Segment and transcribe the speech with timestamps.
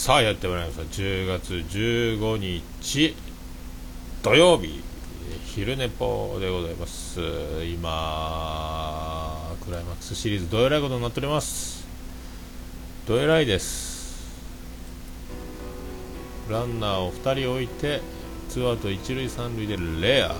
[0.00, 0.82] さあやってまいりました。
[0.84, 3.14] 10月15日
[4.22, 4.82] 土曜日。
[5.44, 7.20] 昼寝ぽでございます。
[7.66, 11.86] 今クライマックスシリーズどえらいことになっております。
[13.06, 14.40] どえらいです。
[16.48, 18.00] ランナーを2人置いて
[18.48, 20.34] ツーアウト1塁3塁でレアー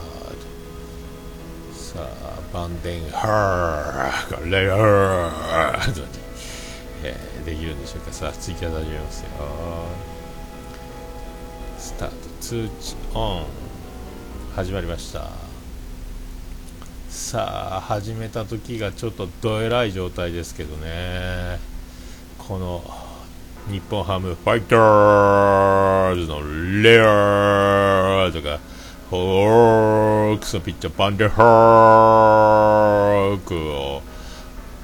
[1.74, 6.00] さあバンデンハーがレアード、
[7.40, 8.12] できるんでしょうか？
[8.12, 9.28] さあツイキャス始めますよ
[11.78, 12.14] スタート。
[12.40, 13.44] 通知オン。
[14.54, 15.28] 始まりました。
[17.08, 21.58] さあ始めた時がちょっとどえらい状態ですけどね。
[22.38, 22.82] この
[23.68, 26.40] 日本ハムファイターズの
[26.82, 28.58] レアーとか
[29.10, 34.02] ホークスのピッチャーバンデハークを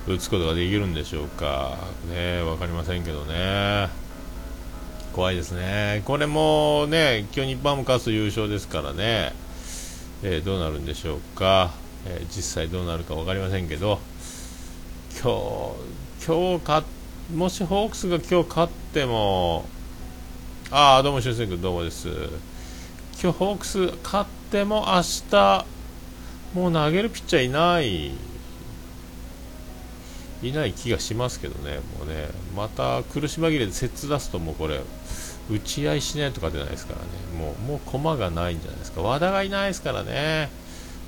[0.08, 1.76] 打つことができるんでしょうか、
[2.08, 3.88] ね、分かりませんけどね、
[5.12, 9.32] 怖いですね、これもね、今日日本も勝つ優勝ですからね、
[10.22, 11.72] えー、どうなるんでしょうか、
[12.06, 13.98] えー、実際どうなるか分かりませんけど、
[15.20, 15.74] 今
[16.20, 16.84] 日、今日か
[17.34, 19.64] もしホークスが今日勝っても、
[20.70, 22.08] ああ、どうも、修正君、どうもです。
[23.20, 25.66] 今日ホークス勝っても明日
[26.54, 28.35] もう投げるピッチャーいない。
[30.42, 34.80] いない気がしますけどね、もうね、また苦し紛れで接出すと、もうこれ、
[35.50, 37.06] 打ち合いしないとかじゃないですからね、
[37.38, 40.50] もう、もう駒がないんじゃないですか、和田がいないですからね、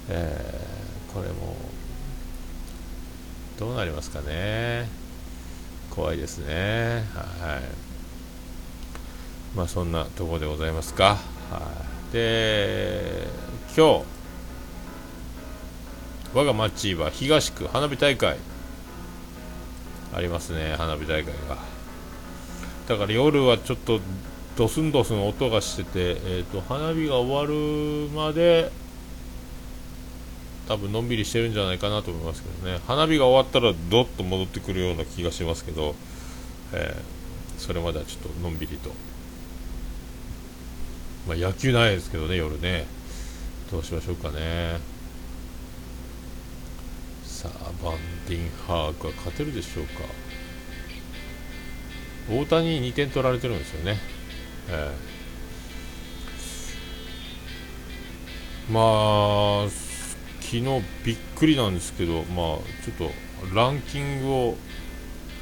[0.08, 1.56] えー、これも、
[3.58, 4.88] どうなりますかね、
[5.90, 7.62] 怖いですね、はい。
[9.56, 11.18] まあ、そんなところでございますか。
[11.50, 11.60] は
[12.10, 13.26] い、で、
[13.76, 14.04] 今日、
[16.34, 18.36] 我が町は東区花火大会。
[20.14, 21.58] ありますね花火大会が。
[22.88, 24.00] だから夜はちょっと
[24.56, 28.72] ドスンドスン音がしてて、えーと、花火が終わるまで
[30.66, 32.80] 多分のんびりしてるんじゃないかなと思いますけどね。
[32.86, 35.94] 花火が終わったらどっと戻ってくるような気がしますけど、
[36.72, 38.90] えー、それまではちょっとのんびりと、
[41.26, 42.86] まあ、野球ないですけどね夜ね。
[43.70, 44.97] どうしましょうかね。
[47.38, 50.00] さあバンディンハークは勝てるでしょうか。
[52.28, 53.96] 大谷に2点取られてるんですよね、
[54.68, 59.70] えー、まあ
[60.40, 60.62] 昨日
[61.04, 63.08] びっくりなんですけどまあちょっ
[63.48, 64.56] とランキングを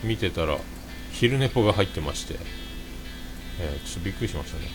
[0.04, 0.58] 見てたら
[1.12, 2.34] 昼寝ぽが入ってまして、
[3.58, 4.66] えー、ちょっとびっくりしましたね。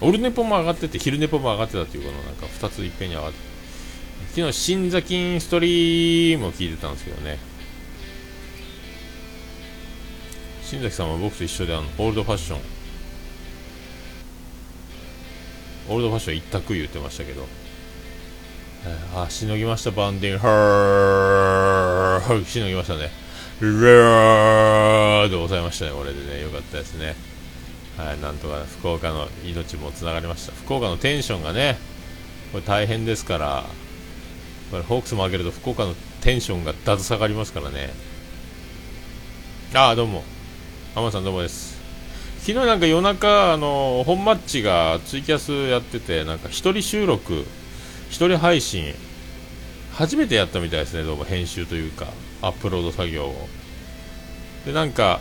[0.00, 3.51] オルネポも上がってて昼寝ぽも上がってたっていうこのなんか2ついっぺんに上がって
[4.30, 7.38] 昨日新座金ストリームを聞いてたんですけどね。
[10.62, 12.60] 新崎さんは僕と一緒であのオールドファッション。
[15.90, 17.46] オールドファッション一択言ってましたけど、
[18.86, 23.10] えー、あしのぎましたバンディンハーしのぎましたね。
[23.60, 25.90] レーで抑えましたね。
[25.90, 27.16] これでねよかったですね。
[27.98, 30.52] はいなんとか福岡の命もつながりました。
[30.52, 31.76] 福岡のテンションがね
[32.52, 33.64] これ大変ですから。
[34.72, 37.90] これホークスも上げると福岡のテンションがだず下がりますからね。
[39.74, 40.24] ああどうも。
[40.94, 41.78] 浜田さんどうもです。
[42.38, 47.44] 昨日なんか夜中あの本マッチがツイキャスやっててなんか一人収録
[48.08, 48.94] 一人配信
[49.92, 52.06] 初めてやったみたいですねどうも編集というか
[52.40, 53.48] アップロード作業を。
[54.64, 55.20] でなんか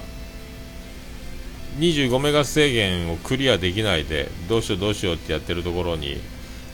[1.78, 6.22] 25メガ制限をクリアできないでどうしようどうしようってやってるところに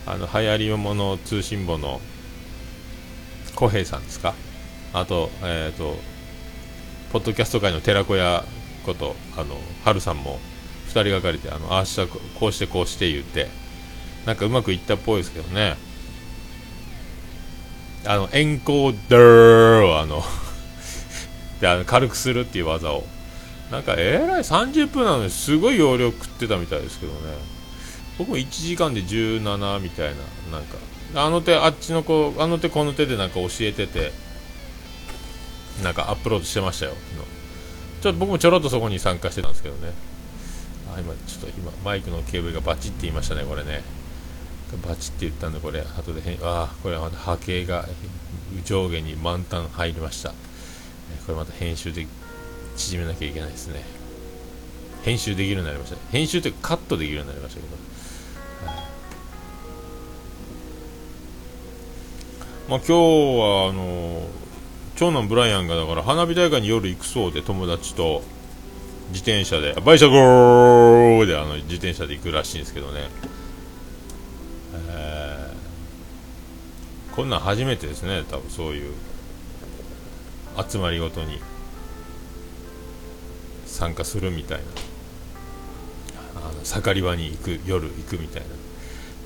[0.06, 2.00] あの流行りもの通信簿の
[3.58, 4.34] 小平さんですか？
[4.92, 5.96] あと、えっ、ー、と、
[7.12, 8.44] ポッドキャスト界の寺子屋
[8.84, 10.38] こと、あの、春さんも、
[10.88, 13.48] 2人がかりで、あの、ああした、こうしてこうして言って、
[14.26, 15.76] なんかうまくいったっぽいですけどね。
[18.06, 20.22] あの、エンコーダーを、あの
[21.60, 23.04] で、あの、軽くするっていう技を、
[23.72, 27.18] なんか、えらい30分なのにすごい容量食ってたみたいですけどね。
[28.18, 30.14] 僕も1時間で17みたい
[30.50, 30.76] な、なんか、
[31.14, 34.12] あの手あっちの子あの手この手でなんか教えてて
[35.82, 36.92] なんかアップロードしてましたよ
[38.02, 39.92] ちょっと僕もちょろっとそこに参加してたんですけどね。
[40.94, 43.82] あ今ちょっと今マイクのケーブルがバチって言いましたねこれね。
[44.86, 45.80] バチって言ったんでこれ。
[45.80, 47.86] 後で変あこれまた波形が
[48.64, 50.30] 上下に満タン入りました。
[50.30, 50.34] こ
[51.28, 52.06] れまた編集で
[52.76, 53.84] 縮めなきゃいけないですね。
[55.02, 55.96] 編集できるようになりました。
[56.12, 57.76] 編集ってカットできるようになりましたけど
[62.68, 64.28] まあ、今日はあの
[64.94, 68.22] 長男ブライアンがだから花火大会に夜行くそうで友達と
[69.08, 73.08] 自転車でバイシャゴーであの自転車で行くらしいんですけどね、
[74.90, 78.92] えー、こんなん初めてですね多分そういう
[80.68, 81.40] 集まりごとに
[83.64, 84.64] 参加するみたいな。
[86.36, 88.48] あの盛り場に行く夜行くみたいな。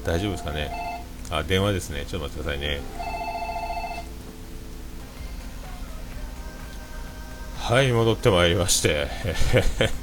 [0.05, 0.71] 大丈夫ですかね？
[1.31, 2.05] あ電話ですね。
[2.07, 2.81] ちょっと待ってくださいね。
[7.73, 9.09] はい戻ってまいりまして。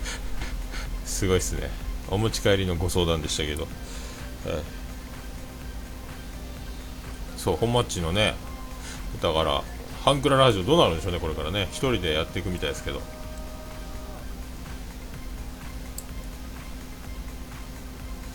[1.05, 1.69] すごいですね。
[2.09, 3.67] お持ち帰りのご相談でしたけど、
[7.37, 8.33] そう本マッチのね
[9.21, 9.63] だから
[10.03, 11.67] ハンクララジオどうなるんでしょうねこれからね。
[11.71, 13.03] 1人でやっていくみたいですけど。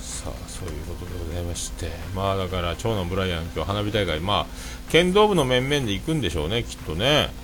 [0.01, 1.91] さあそういうことでございまして。
[2.15, 4.21] まあだから長男ブライアン今日花火大会。
[4.21, 7.43] まあ剣道部の面々で行くんでしょうねきっとね。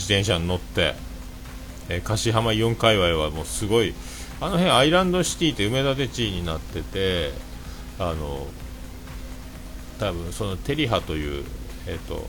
[0.00, 0.94] 自転車に乗って、
[1.90, 3.94] えー、樫浜イオン界隈はもうすごい
[4.40, 7.32] あの辺アイランドシティって埋め立て地になってて
[7.98, 8.46] あの
[9.98, 11.44] 多分そのテリハという、
[11.86, 12.26] えーと、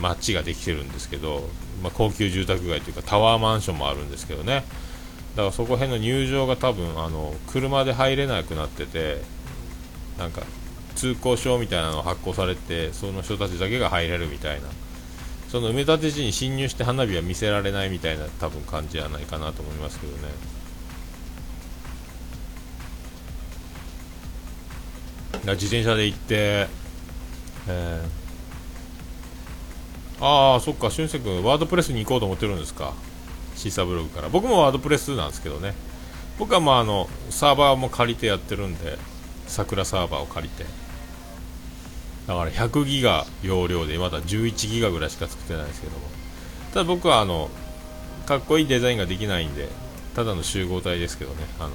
[0.00, 1.48] 町ができてるんですけど、
[1.80, 4.64] まあ、高級住宅街というかタワーマンションもあるんですけどね。
[5.36, 9.20] だからそこ辺の入場が多分あの車で入れなくなってて
[10.18, 10.42] なんか
[10.96, 14.66] 通行証みたいなの発行されてその人たちだけが入れるみたいな。
[15.56, 20.28] その埋め立て地に侵入して花火は見せられないみたいな多分感じじゃないかなと思いますけどね。
[25.54, 26.66] 自転車で行って
[27.68, 32.92] えー、ああそっか俊介君ワードプレスに行こうと思ってるんですか。
[33.54, 34.28] シーサーブログから。
[34.28, 35.72] 僕もワードプレスなんですけどね。
[36.38, 38.98] 僕はまああのサーバーも借りてやってるんで
[39.46, 40.85] 桜サーバーを借りて。
[42.26, 46.06] だから100ギガ容量でまだ11ギガぐらいしか作ってないですけども。
[46.72, 47.48] ただ僕はあの
[48.26, 49.68] かっこいいデザインができないんで
[50.14, 51.70] ただの集合体ですけどねあの。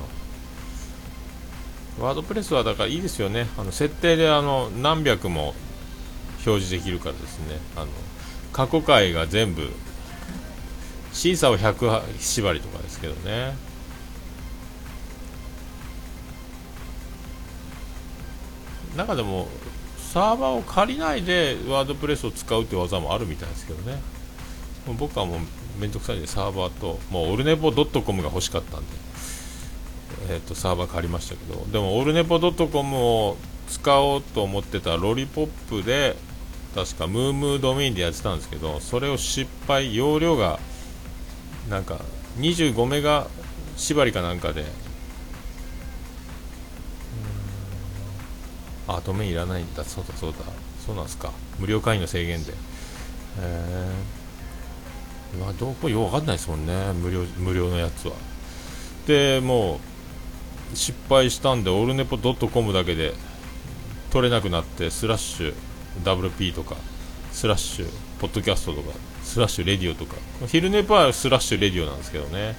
[2.00, 3.48] ワードプレスはだからいいですよね。
[3.58, 5.54] あの設定であの何百も
[6.46, 7.58] 表示できるからですね。
[7.76, 7.88] あの
[8.54, 9.70] 過去回が全部
[11.14, 13.56] シーサーは100縛りとかですけどね。
[18.96, 19.48] 中でも
[20.12, 23.98] サーバーを借りないでワードプレスを使うって技もあるみたいですけどね。
[25.00, 25.40] 僕はもう
[25.80, 28.88] めんどくさいんでサーバーともうオルネポドットコムが欲しかったんで、
[30.30, 31.66] えーと、サーバー借りましたけど。
[31.72, 33.38] でもオルネポドットコムを
[33.70, 36.18] 使おうと思ってたロリポップで
[36.76, 40.60] 確かムームードメインでやってたんですけどそれを失敗容量が
[41.70, 42.00] なんか
[42.38, 43.28] 25メガ
[43.78, 44.66] 縛りかなんかで
[48.98, 49.84] あドメインいらないんだ。
[49.84, 50.38] そうだそうだ。
[50.86, 51.32] そうなんすか。
[51.60, 52.52] 無料会員の制限で。
[52.52, 52.56] へ
[53.40, 53.92] え
[55.40, 56.94] まあどこよくわかんないですもんね。
[56.94, 58.14] 無料無料のやつは。
[59.08, 59.80] でも
[60.74, 63.14] う失敗したんでオルネポドットコムだけで
[64.10, 65.54] 取れなくなってスラッシュ
[66.04, 66.76] WP とか
[67.32, 67.90] スラッシュ
[68.20, 68.92] ポッドキャストとか
[69.24, 70.16] スラッシュレディオとか。
[70.48, 72.56] 昼寝パはスラッシュレディオなんですけどね、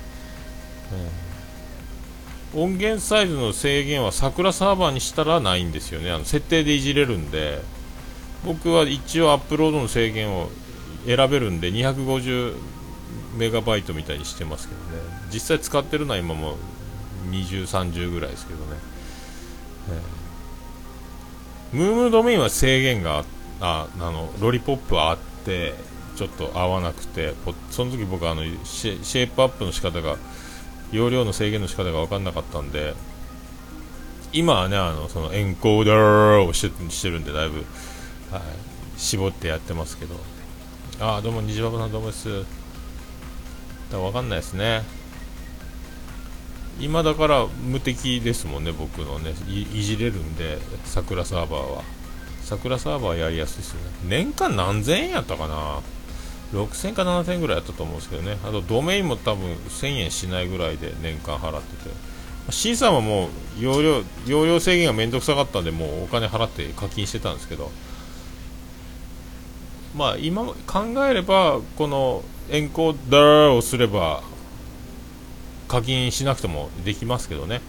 [2.54, 6.10] 音源サイズの制限は桜サーバーにしたらないんですよね。
[6.10, 7.60] あの設定でいじれるんで。
[8.44, 10.50] 僕は一応アップロードの制限を
[11.06, 12.56] 選べるんで250
[13.36, 15.02] メガバイトみたいにしてますけどね。
[15.32, 16.56] 実際使ってるのは今も
[17.30, 18.64] 20、30ぐらいですけどね、
[19.90, 20.22] えー
[21.72, 23.24] ムームドメインは制限が
[23.60, 25.72] ああのロリポップはあって
[26.16, 27.32] ちょっと合わなくて
[27.70, 30.16] その時僕あのシェイプアップの仕方が
[30.92, 32.94] 容量の制限の仕方が分かんなかったんで
[34.32, 37.58] 今はねあのそのエンコーダーをしてしてるんでだいぶ、
[38.30, 38.42] はい、
[38.96, 40.14] 絞ってやってますけど
[41.00, 42.44] ああどうも虹パパさんどうもです
[43.90, 44.82] だ分かんないですね
[46.80, 51.82] 今だから無敵ですもんね、僕のねい、いじれるんで、桜サーバーは。
[52.42, 53.90] 桜サーバーやりやすいですよね。
[54.04, 55.80] 年間何千円やったかな
[56.52, 58.38] ?6000 か7000ぐらいやったと思うんですけどね。
[58.44, 61.90] あとドメインも多分1000円しないぐらいで年間払ってて。
[62.50, 63.28] C さんはも
[63.58, 67.70] う容量容量制限がめんどくさかったんで、もうお金払って課金してたんですけど、
[69.96, 74.22] まあ今考えれば、このエンコーダーをすれば、
[75.72, 77.62] 課金しなくてもできますけどね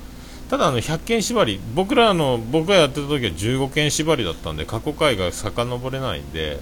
[0.49, 6.59] ただあの100件縛り僕らの僕がやってた時は15件縛りだったんで過去回が遡れないんで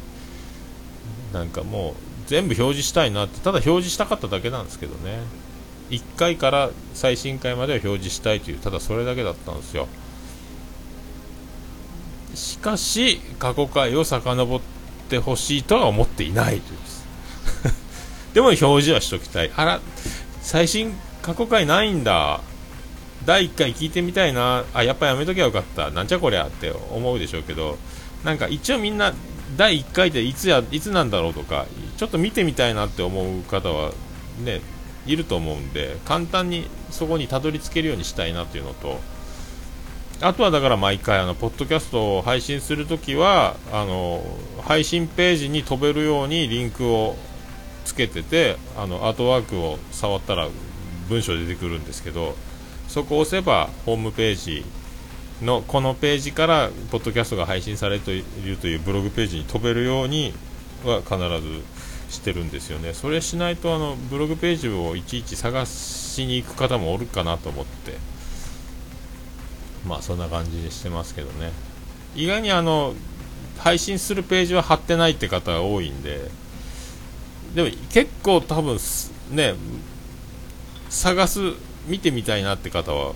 [1.34, 5.20] なんかもう全部表示したいなってただ表示したかっただけなんですけどね。
[5.90, 9.90] 1回から最新回までは表示したいというただそれだけだったんですよ。
[12.34, 14.62] しかし過去回を遡っ
[15.10, 17.06] てほしいとは思っていないというです。
[18.34, 19.52] でも表示はしときたい。
[19.54, 19.82] あら
[20.42, 22.40] 最新過去回ないんだ。
[23.26, 24.64] 第1回聞いてみたいな。
[24.74, 25.92] あやっぱやめときゃよかった。
[25.92, 27.78] なんじゃこりゃって思うでしょうけど。
[28.24, 29.14] なんか一応みんな
[29.58, 31.66] 第1回でいつやいつなんだろうとか
[31.98, 33.92] ちょっと見てみたいなって思う方は
[34.44, 34.62] ね
[35.06, 39.00] いると思うんで簡単にそこにたどり着けるようにしたいなっていうのと
[40.22, 44.24] あとはだから毎回あのポッドキャストを配信するときはあの
[44.62, 47.16] 配信ページに飛べるようにリンクを
[47.86, 50.48] つけててあのアートワークを触ったら
[51.10, 52.36] 文章出てくるんですけど
[52.88, 54.64] そこを押せばホームページ
[55.42, 60.34] のこのページからポッドキャストが配信されているというブログページに飛べるように
[60.86, 61.64] は必ず
[62.10, 62.94] してるんですよね。
[62.94, 67.98] それしないとあのブログページをいちいち探しに行く方もおるかなと思って。
[69.88, 71.52] まあそんな感じでしてますけどね。
[72.16, 72.94] 意外にあの
[73.58, 76.30] 配信するページは貼ってないって方が多いんで。
[77.56, 78.78] でも結構多分
[79.32, 79.56] ね
[80.90, 81.40] 探す
[81.88, 83.14] 見てみたいなって方は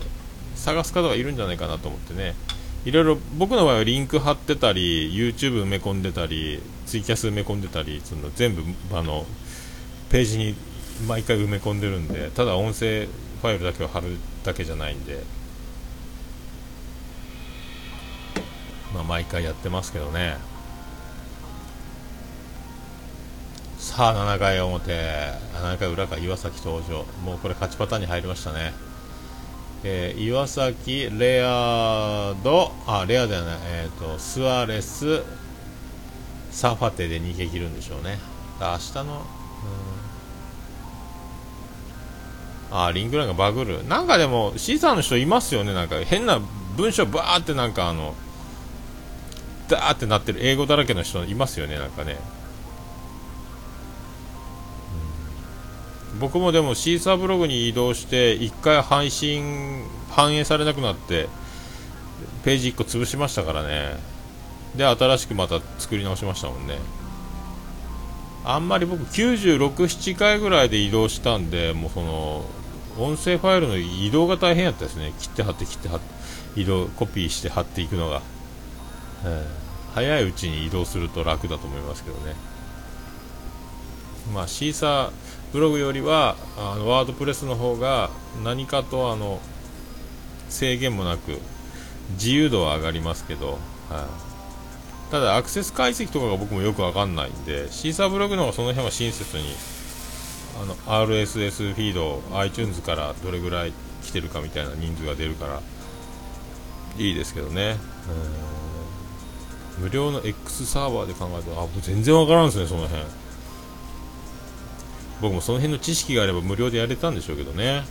[0.56, 2.34] 探す方がいるんじゃないかなと思ってね。
[2.84, 8.62] いろいろ僕の場合はリンク貼ってたり YouTube 埋め込んでたりツイキャス埋め込んでたりその全部
[8.96, 9.26] あの
[10.08, 10.54] ページに
[11.08, 15.22] 毎回埋め込んでるんでただ音声ファイルだけを貼るだけじゃないんで。
[18.94, 20.36] まあ毎回やってますけどね。
[23.78, 24.90] さあ7回表。
[25.54, 27.04] 7回裏か岩崎登場。
[27.24, 28.72] もうこれ勝ちパターンに入りましたね。
[29.88, 35.22] えー、岩崎、レアード、あ、レアではない、えーと、スアレス、
[36.50, 38.18] サファテで逃げ切るんでしょうね。
[38.60, 39.24] 明日の、
[42.72, 43.86] あ、リンクラインがバグる。
[43.86, 46.40] なんかでも、シーサーの人いますよね、なんか変な
[46.76, 48.16] 文章バーってなんかあの、
[49.68, 52.18] ダーってなってる英語だらけの人いますよね、なんかね。
[56.18, 61.28] 僕もでもシーサーブログに移動して1回配信反映されなくなって
[62.44, 63.96] ページ1個潰しましたからね。
[64.76, 66.78] で新しくまた作り直しましたもんね。
[68.44, 72.44] あんまり僕96、7回ぐらいで移動したんでもうその
[72.98, 75.12] 音声ファイルの移動が大変やったですね。
[75.18, 78.22] 切って貼って切って貼って移動コピーして貼っていくのが、
[79.24, 82.34] えー、早いうちに移動すると楽だと思いますけどね。
[84.32, 85.10] まあシーサー
[85.52, 88.10] ブログよりはあのワードプレスの方が
[88.44, 89.40] 何かとあの
[90.48, 91.38] 制限もなく
[92.12, 93.52] 自由度は上がりますけど、
[93.88, 94.08] は
[95.08, 99.44] い、ただアクセス解析とかが僕もよくわかんないんでシーサーブログの方がその辺は親切に
[100.62, 105.60] あの RSS フィード iTunes からどれぐらい来てるかみたいな人数が出るから
[106.98, 107.76] いいですけどね。
[109.78, 113.02] 無料の X サーバーで考えるとあ全然わからんですねその辺。
[115.20, 117.84] 僕もその辺の知識があれば無料でやれたんでしょうけどね。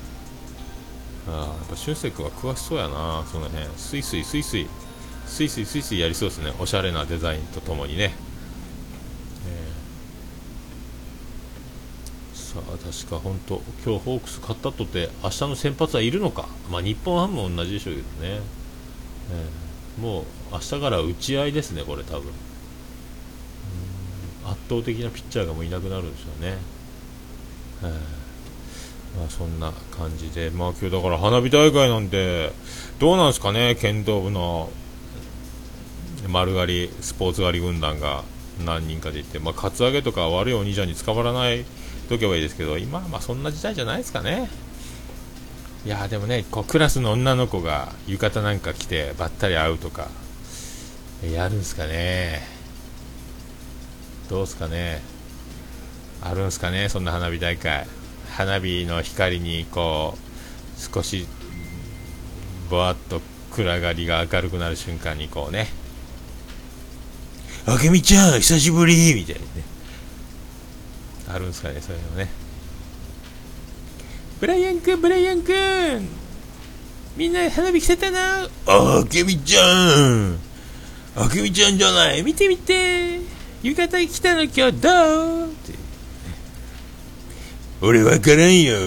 [1.27, 3.25] あやっぱ俊く君は詳しそうやな。
[3.31, 3.65] その辺。
[3.77, 4.67] スイスイスイスイ。
[5.25, 6.53] スイスイスイスイやりそうですね。
[6.59, 8.13] おしゃれなデザインとともにね、
[9.47, 16.47] えー、さあ確か本当今日ホークス勝ったとて明日の先発はいるのか。
[16.71, 18.39] まあ日本ハムも同じでしょうけどね、
[19.31, 22.31] えー、もう明日から打ち合いですねこれ多分。
[24.45, 26.59] 圧倒的なピッチャーがもういなくなるんでしょうね。
[27.83, 27.89] えー、
[29.19, 32.51] まあ、そんな感じで、まあ、今日だから花火大会なんで、
[32.99, 34.69] どうなんですかね、剣道部の
[36.27, 38.23] 丸刈りスポーツ狩り軍団が
[38.65, 41.65] 何人かで行って、まあ、カツアゲとか悪いお兄ちゃんに捕まらない
[42.09, 44.49] とけばいいですけど、今はまあそんな時代じゃないですかね。
[45.85, 50.09] いやでもね、こうクラスの女の子が浴衣なんか着てばったり会うとか、
[51.23, 52.41] やるんすかね。
[54.29, 55.01] どうすかね。
[56.25, 57.85] あるんすかねそんな花火大会。
[58.31, 61.27] 花火の光にこう少し
[62.69, 65.67] ぼわっと暗がりが明るくなる瞬間にこうね。
[67.67, 69.47] あけみちゃん久しぶりみたいなね。
[71.29, 72.27] あるんですかねそういうのね。
[74.41, 76.09] ブライアン君ブライアン君。
[77.15, 78.49] みんな花火来てたな。
[78.65, 80.39] あけみちゃん。
[81.15, 82.23] あけみちゃんじゃない。
[82.23, 83.19] 見て見て。
[83.63, 85.44] 浴衣来たの今日どう？
[87.81, 88.77] 俺わからんよ。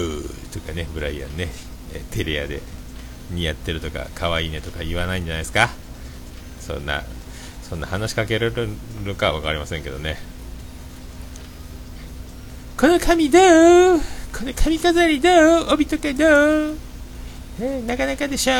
[0.51, 1.49] とかね、ブライアンね、
[2.11, 2.61] テレアで。
[3.31, 5.69] 似合ってるとか、可愛いねとか言わないんじゃないですか。
[6.59, 7.03] そんな、
[7.61, 8.69] そんな話しかけられる
[9.05, 10.17] のかわかりませんけどね。
[12.75, 13.39] この髪ど
[13.97, 13.99] う？
[13.99, 15.73] この髪飾りどう？
[15.73, 16.25] 帯とかど
[16.71, 16.77] う、
[17.61, 18.51] えなかなかでしょ？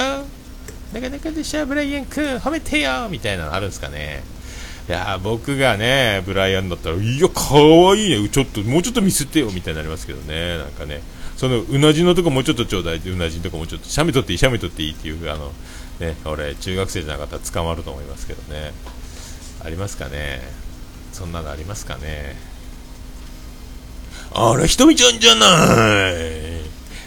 [0.93, 1.65] なかなかでしょ？
[1.65, 3.09] ブライアン君褒めてよ！
[3.09, 4.21] みたいなのあるんですかね。
[4.89, 11.01] いや僕がね、ブライアンだったら、いや、かわいいね、ちょっと、もうちょっと見せてよ、みたいになりますけどね、なんかね、
[11.39, 12.97] そのうなじのとこもうちょっとちょうだい。
[12.97, 15.53] ってうなじのとこもうちょっとしゃみ取っていいしゃみ取っていいっていうあの
[16.01, 18.73] ね俺中学生じゃなかったら捕まると思いますけどね。
[19.63, 20.41] ありますかね。
[21.13, 22.35] そんなのありますかね。
[24.33, 25.49] あらひとみちゃんじゃない。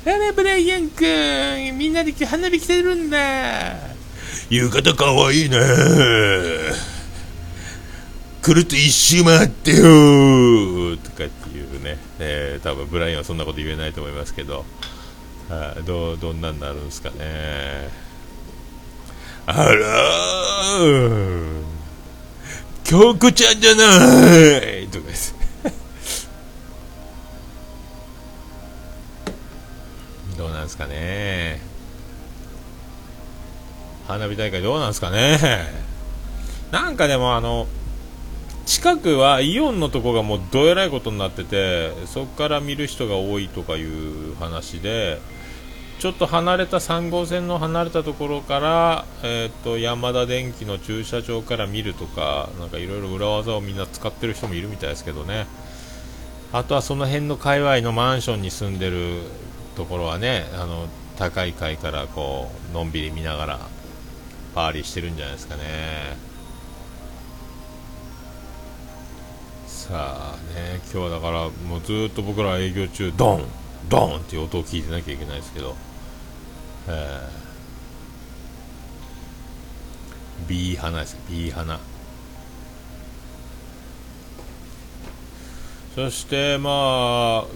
[0.07, 3.75] あらブライアン君みんなで花火来てるんだ。
[4.49, 5.59] 浴衣かわいいね。
[8.43, 14.65] くるっと一周回ってよとかっていうね、えー、多分ブラインはそんなこと言えないと思いますけど、
[15.49, 17.89] はあ、どどんなんなるんですかね。
[19.47, 21.63] あらー。
[22.83, 23.85] 京子ちゃんじゃな
[24.81, 24.89] い。
[24.89, 25.37] とかです。
[30.37, 31.61] どうなんですかね。
[34.09, 35.71] 花火大会どうなんですかね。
[36.73, 37.69] なんかでもあの
[38.65, 45.19] 近くはイオンのとこがもうどえらいことになっててそこから見る人が多いとかいう話で
[45.99, 55.47] ちょっと離れた3号線の離れたところから、えーと、山田電機の駐車場から見るとかなんかいろいろ裏技をみんな使ってる人もいるみたいですけどね
[56.53, 59.21] あとはその辺の界隈のマンションに住んでる
[59.77, 60.87] ところはねあの
[61.19, 63.61] 高い階からこうのんびり見ながら
[64.55, 66.32] パーリーしてるんじゃないですかね。
[69.83, 73.45] さあね今日はだからもうずっと僕ら営業中ドン
[73.89, 75.75] ドンっていう音を聞いてなきゃいけないですけど、
[76.87, 81.17] えー、ビー花です。
[81.29, 81.81] ビー花
[85.97, 87.47] そしてまあ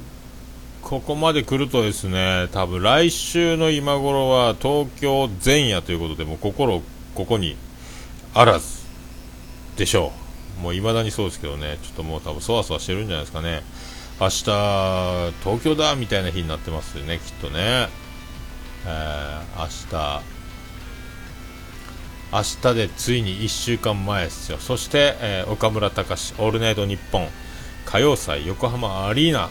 [0.83, 6.83] ここまで来るとですね多分来週の今頃は東京前夜ということでもう心
[7.15, 7.57] ここに
[8.35, 8.81] あらず
[9.77, 10.26] でしょう。
[10.61, 13.63] もう未だにそうですけどね、ちょっともう多分そわそわしてるんじゃないですかね。
[14.21, 14.45] 明日、
[15.45, 17.89] 東京だみたいな日になってますよね、きっとね。
[18.87, 20.23] えー、明日、
[22.33, 24.59] 明日でついに1週間前ですよ。
[24.59, 27.29] そして、えー、岡村隆史、オールナイトニッポン、
[27.87, 29.51] 歌謡祭、横浜アリーナ。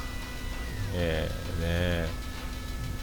[0.96, 2.26] えー、ね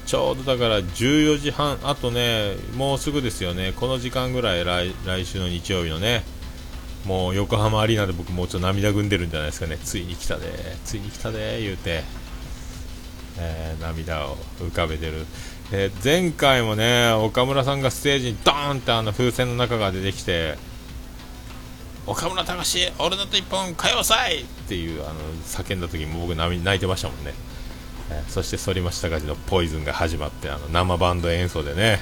[0.07, 6.25] ちょうどだから14時半、あとね、もうすぐですよね、この時間ぐらい来来週の日曜日のね、
[7.07, 9.77] もう横浜アリーナで僕もうちょっと涙ぐんでるんじゃないですかね。
[9.79, 10.47] ついに来たで
[10.85, 12.05] ついに来たで言うて、
[13.39, 15.27] えー、涙を浮かべてる、
[15.73, 20.57] えー、前回もね岡村さんがステージにドーンってあの風船の中が出てきて
[22.07, 27.33] 岡村隆史俺だと一本歌謡祭っていうあの叫んだ時も僕泣いてましたもんね、
[28.11, 32.01] えー、そして反町隆史のポイズンが始まってあの生バンド演奏でね、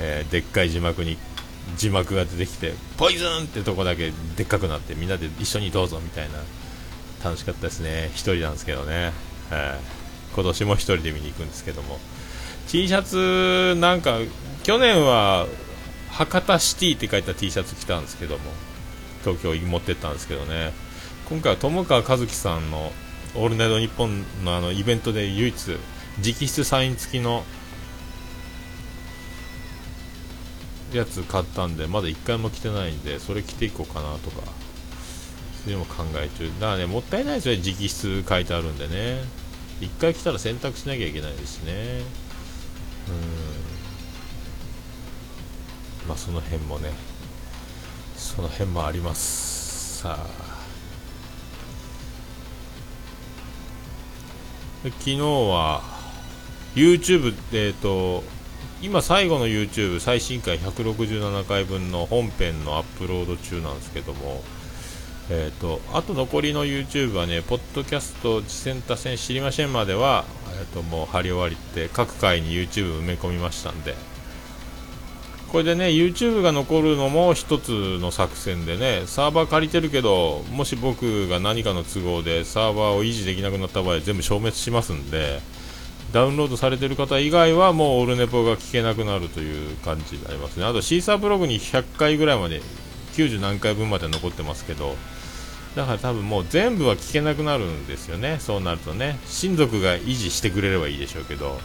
[0.00, 1.18] えー、でっかい字幕に
[1.76, 6.38] 字幕が出てきてポイズンってとこだけでっかくなってみんなで一緒にどうぞみたいな
[7.24, 8.10] 楽しかったですね。
[8.14, 9.12] 1人なんですけどね、
[9.50, 11.98] はい、今年も1人で見に行くんですけども。
[12.68, 14.18] T シャツなんか
[14.62, 15.46] 去年は
[16.10, 18.68] 博多シティって書いた T シャツ着たんですけども。
[19.24, 20.72] 東京に持ってったんですけどね。
[21.28, 22.92] 今回は友川一樹さんの
[23.34, 25.78] 「オールナイトニッポン」のあのイベントで唯一
[26.22, 27.44] 直筆サイン付きの
[30.92, 34.42] やつ買ったんでまだ1回も着てないんでそれ着ていこうかなとか
[35.64, 39.48] そういうのも考え中だからねもったいないですよね直筆書いてあるんでね。
[39.80, 42.02] 1回着たら洗濯しなきゃいけないですしね。
[46.02, 46.08] うん。
[46.08, 46.90] まあその辺もね
[48.16, 50.00] その辺もあります。
[50.02, 50.58] さあ。
[54.84, 55.82] 昨日は
[56.74, 58.22] YouTube えっ、ー、と
[58.80, 64.42] 今最後の YouTube 最新回167回分の本編のアップロード中なんですけども
[65.30, 70.24] えーと、あと残りの YouTube はね、ポッドキャスト、次戦多戦知りませんまでは、
[70.58, 73.94] えーと、もう貼り終わりって各回に YouTube 埋め込みましたんで、
[75.52, 85.40] これでね、YouTube が残るのも一つの作戦でね、サーバー借りてるけど、もし僕が何かの都合でサーバーを維持できなくなった場合、全部消滅しますんで、
[86.12, 90.64] ダウンロードされてる方以外はもうオルネポが聞けなくなるという感じになりますね。
[90.64, 92.62] あとシーサーブログに100回ぐらいまで、
[93.14, 94.96] 90何回分まで残ってますけど、
[95.76, 99.18] だから多分もう全部は聞けなくなるんですよね、そうなるとね。
[99.26, 101.60] 親族が維持してくれればいいでしょうけど、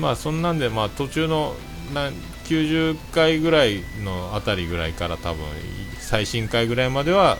[0.00, 1.54] まあそんなんで、まあ途中の
[1.92, 2.10] な
[2.46, 5.44] 90回ぐらいのあたりぐらいから多分
[6.00, 7.38] 最新回ぐらいまでは、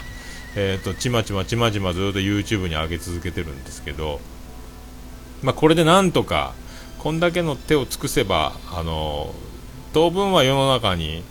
[0.55, 4.21] えーと、ちまちまちまちまずっと YouTube に上げ続けてるんですけど、
[5.45, 6.55] まあ、これでなんとか
[6.99, 9.35] こんだけの手を尽くせばあの
[9.93, 11.23] 当分は世の中に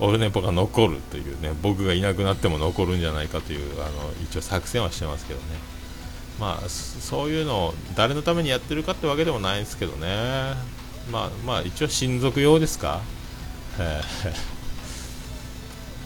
[0.00, 3.90] オルネポが残るというね僕がいなくなっても残るんじゃないかというあの
[4.24, 5.44] 一応作戦はしてますけどね。
[6.40, 10.08] まあそういうのを誰のためにやってるかってわけでもないんですけどね。
[11.12, 13.00] まあまあ一応親族用ですか。
[13.78, 14.00] え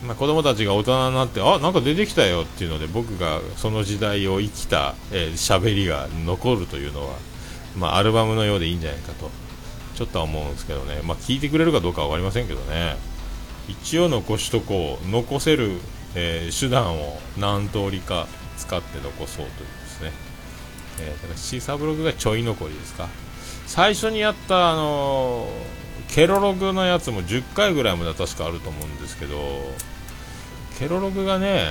[0.04, 7.14] まあ、子供たちが大人になってあなんか出てきたよっていうので僕がその時代を生きた喋、えー、りが残るというのは、
[7.76, 9.30] まあ、アルバムのようでいいんじゃないかと
[9.94, 12.96] ちょっとは思うんですけどね、まあ、聞いてくれるかどうかは分かりませんけどね。
[13.68, 15.08] 一応残しとこう。
[15.08, 15.78] 残せる、
[16.14, 18.26] えー、手段を何通りか
[18.58, 20.12] 使って残そうというですね、
[21.00, 23.08] えー、だからシーサーブログがちょい残りですか。
[23.66, 29.36] 最初にやったあのー、ケロログのやつも10回ぐらいまで確かあると思うんですけど
[30.78, 31.70] ケロログがね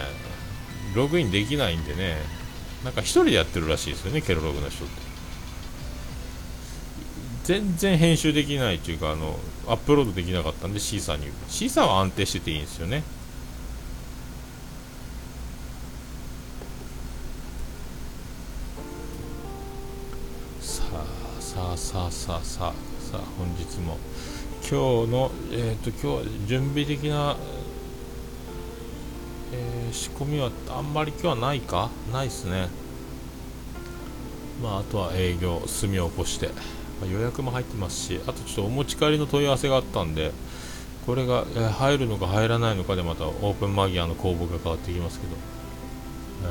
[0.95, 2.17] ログインできないんでね。
[2.83, 5.02] なんか1人でやってるらしいですよねケロログの人って。
[7.43, 11.27] 全然編集できないというかあのアップロードできなかったんでシーサーに。
[11.49, 13.03] シーサーは安定してていいんですよね。
[20.61, 22.73] さあさあさあさあさあ
[23.11, 23.97] さあ本日も。
[24.61, 27.35] 今日のえっ、ー、と今日は準備的な
[29.55, 31.89] えー、仕込みはあんまり今日はないか？
[32.11, 32.69] ないですね。
[34.63, 36.49] まああとは営業炭を起こして、
[37.01, 40.31] まあ、予約も入ってますしあとちょっとお持ち帰りの問い合わせがあったんで
[41.05, 45.35] これが、入るのか入らないのかでまたオープンマギアの公募が変わってきますけど、
[46.45, 46.47] え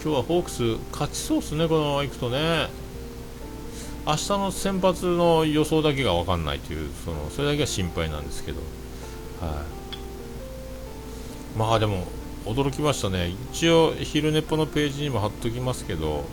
[0.00, 2.68] ー、今日はホークス勝ちそうですねこのままいくとね。
[4.06, 8.60] 明日の先発の予想だけが分かんないというそのそれだけが心配なんですけど、
[9.40, 9.62] は
[11.54, 12.06] い、まあでも
[12.46, 13.34] 驚きましたね。
[13.52, 16.24] 一応昼寝っぽのページにも貼っときますけど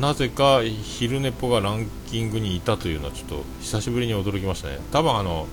[0.00, 4.78] なぜか昼寝ぽがランキングにいたというのはちょっと久しぶりに驚きましたね。
[4.92, 5.48] 多分あの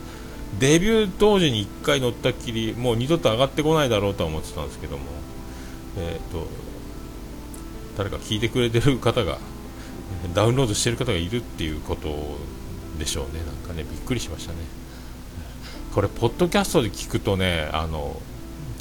[0.60, 5.20] デビュー当時に1回乗ったっきりもう二度と上がってこないだろうとは思ってたんですけども。
[5.98, 6.48] えっ、ー、と
[7.98, 9.40] 誰か聞いてくれてる方が
[10.34, 12.38] ダウンロードしてる方がいるっていうこと
[12.98, 13.42] でしょうね。
[13.46, 14.60] なんかねびっくりしましたね。
[15.94, 18.22] これポッドキャストで聞くとねあの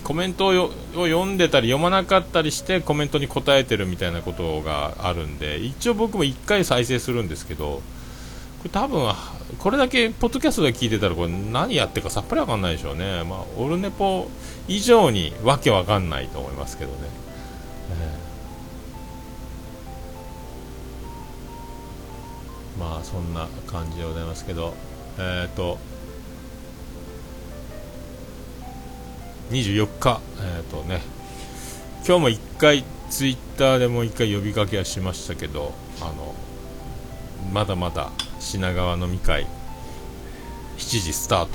[0.08, 7.82] コメントを読んでたり読まなかったりしてコメントに答えてるみたいなことがあるんで一応僕も1回再生するんですけど
[8.60, 9.12] これ多分
[9.58, 14.30] これだけポッドキャストで聞いてたらこれ何やってかさっぱりわかんないでしょうね、まあ、オルネポ
[14.66, 16.98] 以上にわけわかんないと思いますけどね、
[22.78, 24.72] えー、まあそんな感じでございますけど
[25.18, 25.76] えっ、ー、と
[29.50, 31.00] 24日、えーとね、
[32.06, 36.34] 今日も1回ツイッターでもう1回呼びかけはしましたけどあの
[37.52, 39.46] まだまだ品川飲み会
[40.76, 41.50] 7時スタート、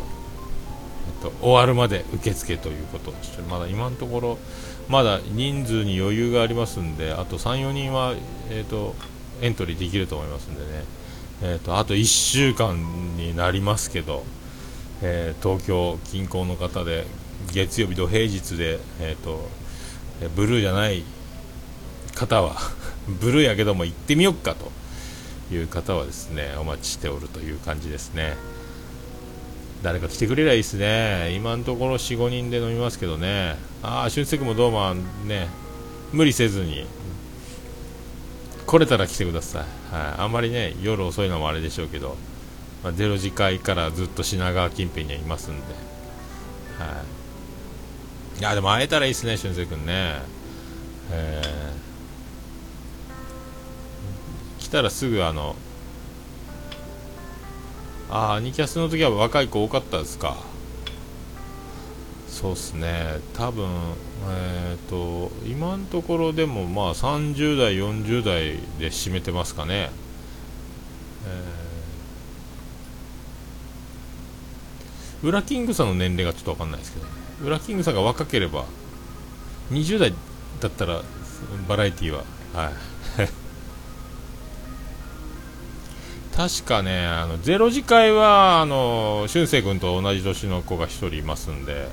[1.22, 3.14] えっと、終わるまで受付ということ。
[3.50, 4.38] まだ今のところ
[4.90, 8.16] まだ人数に余裕がありますんであと34人は、
[8.50, 8.96] えーと、
[9.42, 10.84] エントリーできると思いますんでね、
[11.42, 12.76] えーとあと1週間
[13.16, 14.24] になりますけど、
[15.02, 17.06] えー、東京近郊の方で
[17.52, 19.48] 月曜日土平日で、えーと、
[20.36, 21.04] ブルーじゃない
[22.16, 22.56] 方は
[23.22, 24.72] ブルーやけども行ってみよっかと
[25.54, 28.36] いう方はですねお待ちしておるという感じですね。
[29.82, 31.34] 誰か来てくれりゃいいですね。
[31.36, 33.58] 今のところ45人で飲みますけどね。
[33.82, 35.50] ああ俊介もどうもね
[36.14, 36.86] 無理せずに
[38.66, 39.60] 来れたら来てくださ
[39.92, 42.16] い、はい、あんまりね夜遅いのもあれでしょうけど、
[42.84, 45.64] まあ、0時会からずっと品川近辺にはいますんで、
[46.80, 47.13] はい。
[48.40, 50.22] いやでも会えたらいいですね俊介君ね。
[51.12, 55.56] えー、来たらすぐあの
[58.10, 60.38] ああアニキャスの時は若い子多かったですか。
[62.28, 63.20] そうっすね。
[63.34, 63.70] 多分
[64.30, 69.90] えっ、ー、と今のところでもまあ30代40代で占めてますかね
[71.26, 71.32] えー、
[75.24, 77.06] ウラキングさんの年齢がちょっと分かんないですけど
[77.46, 78.66] ウラキングさんが若ければ
[79.72, 80.14] 20代
[80.60, 81.02] だったら
[81.68, 82.74] バラエティーははい。
[86.36, 91.88] 確かねあのゼロ次会はあの俊く君と同じ年の子が1人いますんで、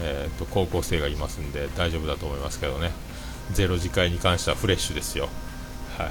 [0.00, 2.92] えーと、高校生がいますんで大丈夫だと思いますけどね。
[3.52, 5.28] ゼロ次会に関してはフレッシュですよ。
[5.98, 6.10] はい。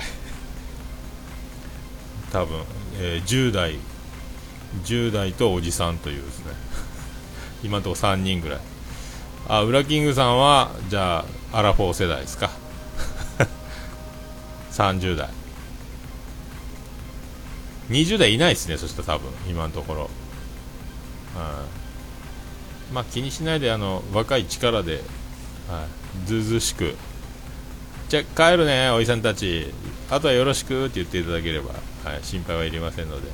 [2.32, 2.62] 多分、
[3.00, 3.80] えー、10代
[4.84, 6.54] 10代とおじさんというですね。
[7.64, 8.60] 今のところ3人ぐらい。
[9.48, 12.50] あウラキングさんはじゃあアラフォー世代ですか。
[14.74, 15.30] 30代。
[17.90, 20.10] 20代いないですねそしたら多分今のところ、
[22.90, 25.04] うん、まあ気にしないであの若い力で、
[25.70, 25.86] は
[26.24, 26.96] い、ずうずしく。
[28.10, 29.72] じゃあ帰るねおじさんたち。
[30.10, 31.72] あとはよろしくって言っていただければ、
[32.04, 33.28] はい、心配はいりませんので。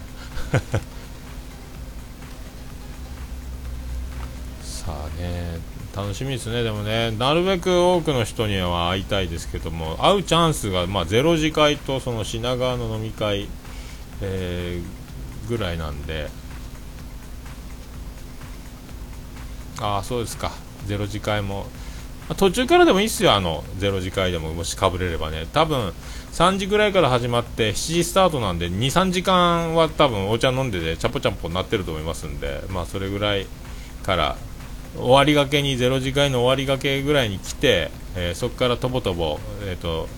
[5.21, 5.71] さあね。
[5.95, 7.12] 楽しみですねでもね。
[7.12, 13.49] なるべく多くの人には会いたいですけども会うチャンスが、まあ、ゼロ次会とその品川の飲み会、
[14.21, 16.29] えー、ぐらいなんで。
[19.81, 20.51] ああそうですか。
[20.86, 21.65] ゼロ次会も。
[22.38, 25.91] 途中からでもいいっすよ、あの0時会でももしかぶれればね、多分
[26.31, 33.47] 3時ぐらいから始まって7時スタートなんで2、3時間は多分お茶飲んでてチャポチャポになってると思いますんで、まあ、それぐらい
[34.03, 34.38] から
[34.95, 40.10] 終わりがけに0時会の終わりがけぐらいに来て、えー、そこからとぼとぼ、えーと、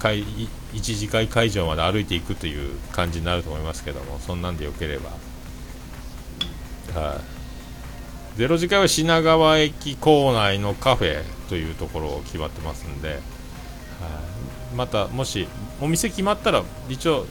[0.00, 5.10] 会1次会会場まで歩いていくという感じになると思いますけども、そんなんでよければ。
[7.00, 7.20] は
[8.34, 13.16] い、ゼロ次会は品川駅構内のカフェというところを決まってますんで、は
[14.74, 15.46] またもし
[15.80, 17.26] お店決まったら一応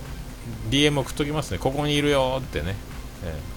[0.70, 1.58] DM 送っときますね。
[1.58, 2.76] ここにいるよってね、
[3.24, 3.55] えー、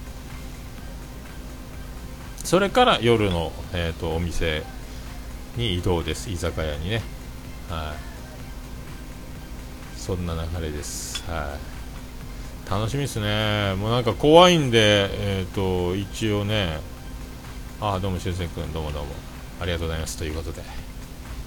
[2.49, 4.63] それから夜の、えーと、お店
[5.55, 6.31] に移動です。
[6.31, 7.03] 居酒屋にね。
[7.69, 7.93] は
[9.95, 9.99] い。
[9.99, 11.23] そんな流れです。
[11.29, 11.55] は
[12.67, 12.71] い。
[12.71, 13.75] 楽しみですね。
[13.75, 16.79] もうなんか怖いんでえっ、ー、と一応ね。
[17.81, 19.11] あどうも、しゅんせんくん、どうもどうも、
[19.61, 20.17] ありがとうございます。
[20.17, 20.63] ということで、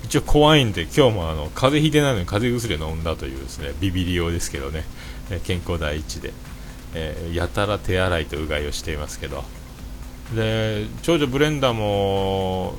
[0.04, 4.84] 一応怖いんで、今日もあの風邪ひいてないのに風邪薬を飲んだというですねビビり用ですけどね、
[5.32, 6.32] え健康第一で、
[6.94, 9.42] えー、やたら手洗いとうがいをしていますけど、
[10.34, 12.74] で長女ブレンダーも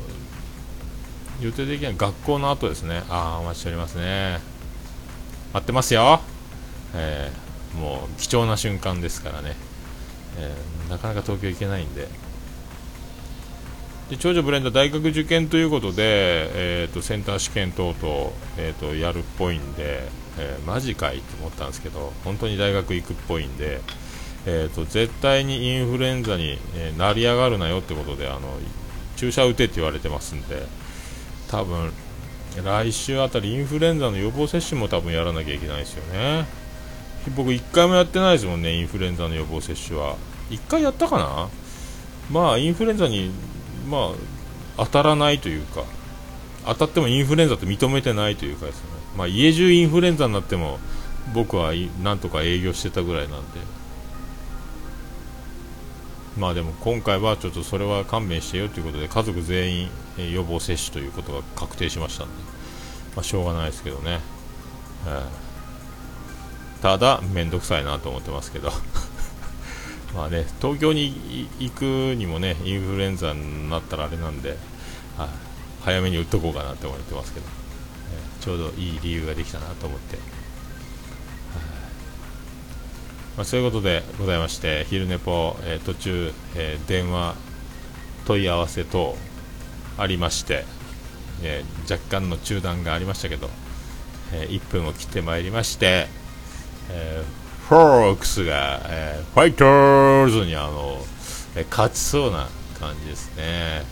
[1.42, 4.40] 予定的には学校の後ですね、ああ、お待ちしておりますね、
[5.54, 6.22] 待ってますよ、
[6.96, 9.56] えー、もう貴重な瞬間ですからね、
[10.38, 12.08] えー、なかなか東京行けないんで。
[14.10, 23.80] で長女ブレンダー大学受験ということで、えーと、センター試験等々、えーと、やるっぽいんで、えー、マジかいと思ったんですけど本当に大学行くっぽいんで、
[24.46, 28.42] えーと、絶対にインフルエンザに、えー、なり上がるなよってことであの
[29.16, 30.66] 注射打てって言われてますんで
[31.50, 31.92] 多分
[32.64, 36.46] 来週あたりインフルエンザの予防接種も多分やらなきゃいけないですよね。
[37.36, 40.18] 僕1回もやってないですもんねインフルエンザの予防接種は。
[40.50, 41.50] 1回やったかな？
[42.30, 43.32] まあインフルエンザに
[43.90, 44.14] ま
[44.78, 45.84] あ、当たらないというか、
[46.66, 50.80] 当たってもインフルエンザって認めてないというかですね、まあ、家中インフルエンザになっても、
[51.34, 53.60] 僕はなんとか営業してたぐらいなんで、
[56.38, 59.90] まあでも今回はちょっとそれは勘弁してよということで、家族全員
[60.32, 62.34] 予防接種ということが確定しましたんで、
[63.16, 64.20] まあ、しょうがないですけどね、
[65.06, 68.72] えー、ただ、面倒くさいなと思ってますけど。
[70.16, 71.84] まあね、東京に行く
[72.16, 74.58] にもね、インフルエンザになったらあれなんで、
[75.18, 75.30] はい、
[75.84, 77.46] 早めに打っとこうかなって思ってますけど、
[78.14, 80.43] えー、ちょうどいい理由ができたなと思って。
[83.38, 87.36] まあ、そういうことでございまして、昼寝ぽ、えー、途中、えー、電話
[88.26, 89.16] 問い合わせ等
[89.98, 90.66] ありまして、
[91.42, 93.50] えー、若干の中断がありましたけど、
[94.34, 96.08] え1分を切ってまいりまして、
[96.90, 100.98] えーフォークスが、えー、ファイターズにあの、
[101.56, 103.84] え勝ちそうな感じですね。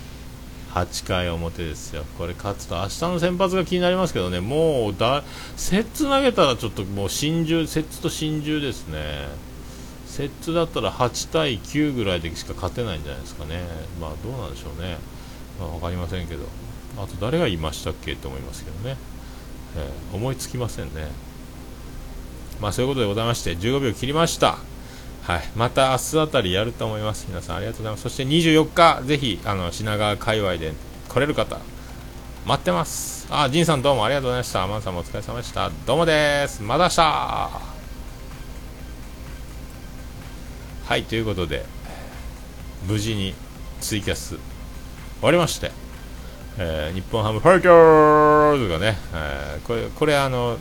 [0.74, 2.06] 8回表ですよ。
[2.18, 5.24] これ勝つと明日の先発が気になりますけどね、もうだ、
[5.58, 9.28] セッツ投げたらちょっともう真珠、セッツと真珠ですね。
[10.06, 13.64] セッツだったら8対9ぐらいでしか勝てないんじゃないですかね。
[14.00, 14.98] まあどうなんでしょうね。
[15.60, 16.44] まあ、分かりませんけど。
[16.98, 18.98] あと誰が言いましたっけと思いますけどね。
[19.78, 21.08] えー、思いつきませんね。
[22.60, 24.71] まあそういうことでございまして、15秒切りました。
[25.24, 27.28] はい、また明日あたりやると思います。
[27.30, 28.04] 皆さんありがとうございます。
[28.04, 30.74] そして24日、ぜひ、あの、品川界隈で
[31.10, 31.60] 来れる方、
[32.48, 33.28] 待ってます。
[33.30, 34.64] あ、ジンさんどうもありがとうございました。
[34.64, 35.70] アマンさんもお疲れ様でした。
[35.86, 36.64] どうもです。
[36.64, 37.02] また明日
[40.88, 41.66] はい、ということで、
[42.88, 43.36] 無事に
[43.80, 44.40] ツイキャス終
[45.22, 45.72] わりまして、
[46.58, 50.58] えー、日本ハムファイターズがね、えー、これ、これあの、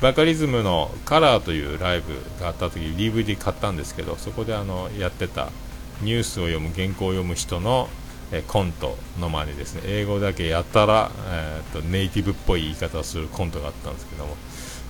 [0.00, 5.50] バカリズムのカラーというライブがあった時 DVD 買ったんですけどそこであのやってた
[6.00, 7.88] ニュースを読む原稿を読む人の
[8.32, 9.82] えコントの真似ですね。
[9.84, 14.36] 英語だけやったら、えーと、ネイティブっぽい言い方をするコントがあったんですけども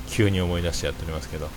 [0.09, 1.53] 急に思い出してやっておりますけど、まあ、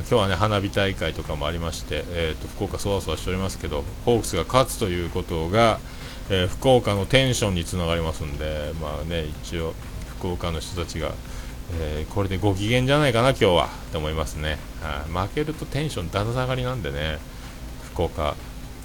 [0.00, 5.78] 今日はね花火大会とかもありまして、えーと、福岡そわそわしておりますけどホークスが勝つということが、
[6.28, 9.74] えー、福岡のテンションにつながりますんでまあね一応
[10.18, 11.12] 福岡の人たちが
[11.80, 17.18] えー、これでご機嫌じゃないかな、今日はと思いますね、はあ、負けるとテンションだだ下がりなんでね、
[17.92, 18.34] 福岡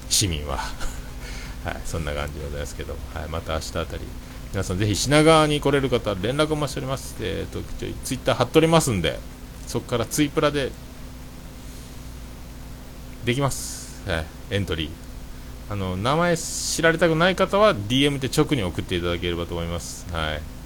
[0.09, 0.59] 市民は。
[1.65, 4.03] はい、そんな感じでございますけど、はい、また明日あたり
[4.53, 7.15] 皆さんぜひ品川に来れる方連絡もしております。
[7.19, 7.61] え、ー、と
[8.05, 9.19] ツイッター貼っておりますんで
[9.67, 10.71] そこからツイプラで
[13.25, 14.89] できます、はい、エントリー。
[15.69, 20.05] あの名前知られたくない方は DM で直に送っていただければと思います。
[20.13, 20.56] はい。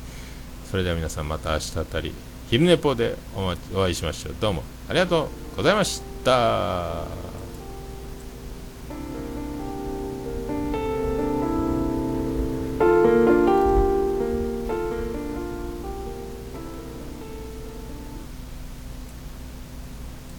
[0.72, 2.14] それでは皆さんまた明日あたり
[2.50, 4.36] 昼寝ぽでお会いしましょう。
[4.40, 7.31] どうもありがとうございました。